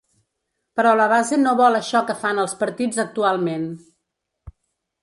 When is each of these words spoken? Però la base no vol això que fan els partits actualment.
Però 0.79 0.93
la 0.99 1.05
base 1.11 1.39
no 1.43 1.53
vol 1.61 1.81
això 1.81 2.01
que 2.09 2.17
fan 2.25 2.43
els 2.45 2.57
partits 2.63 3.05
actualment. 3.07 3.71